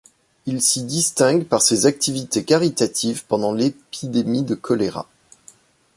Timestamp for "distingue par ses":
0.83-1.85